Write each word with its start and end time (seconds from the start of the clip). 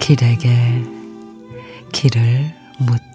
길에게 0.00 0.82
길을 1.92 2.54
묻다. 2.78 3.13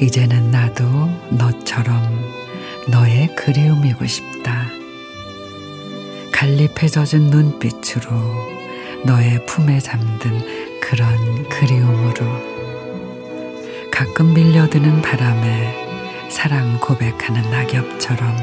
이제는 0.00 0.50
나도 0.52 0.88
너처럼 1.30 2.02
너의 2.88 3.34
그리움이고 3.34 4.06
싶다. 4.06 4.66
갈잎에 6.32 6.86
젖은 6.86 7.30
눈빛으로 7.30 8.12
너의 9.04 9.44
품에 9.46 9.80
잠든 9.80 10.80
그런 10.80 11.48
그리움으로 11.48 12.24
가끔 13.90 14.34
밀려드는 14.34 15.02
바람에 15.02 16.30
사랑 16.30 16.78
고백하는 16.78 17.50
낙엽처럼 17.50 18.36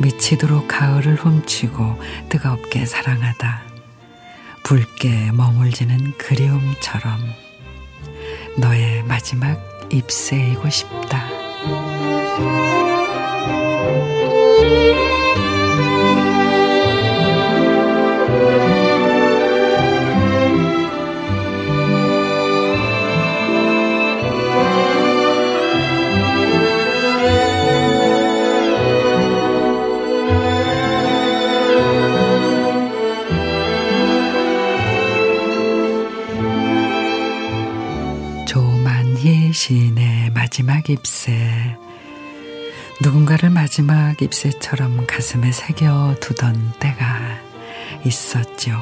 미치도록 0.00 0.66
가을을 0.66 1.14
훔치고 1.14 2.00
뜨겁게 2.28 2.86
사랑하다 2.86 3.62
붉게 4.64 5.30
머물지는 5.32 6.14
그리움처럼 6.18 7.20
너의 8.56 9.04
마지막 9.04 9.77
잎새이고 9.90 10.68
싶다. 10.68 11.26
조만 38.46 39.07
희 39.18 39.52
시인의 39.52 40.30
마지막 40.30 40.88
잎새 40.88 41.76
누군가를 43.02 43.50
마지막 43.50 44.22
잎새처럼 44.22 45.06
가슴에 45.08 45.50
새겨 45.50 46.16
두던 46.20 46.74
때가 46.78 47.40
있었죠. 48.04 48.72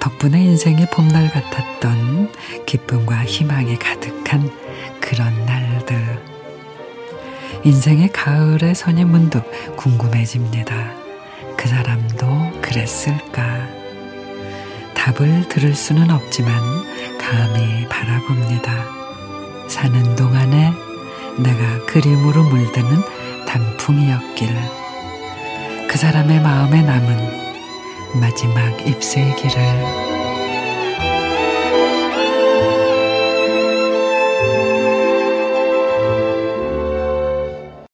덕분에 0.00 0.42
인생의 0.42 0.88
봄날 0.90 1.30
같았던 1.30 2.32
기쁨과 2.66 3.24
희망이 3.24 3.78
가득한 3.78 4.50
그런 5.00 5.46
날들. 5.46 6.24
인생의 7.62 8.10
가을의 8.10 8.74
선이 8.74 9.04
문득 9.04 9.44
궁금해집니다. 9.76 10.92
그 11.56 11.68
사람도 11.68 12.60
그랬을까? 12.62 13.68
답을 14.94 15.48
들을 15.48 15.72
수는 15.72 16.10
없지만 16.10 16.52
감히 17.18 17.88
바라봅니다. 17.88 18.95
사는 19.68 20.16
동안에 20.16 20.72
내가 21.38 21.84
그림으로 21.86 22.44
물드는 22.44 23.02
단풍이었길. 23.46 24.48
그 25.88 25.98
사람의 25.98 26.40
마음에 26.40 26.82
남은 26.82 28.20
마지막 28.20 28.86
길을 29.36 30.15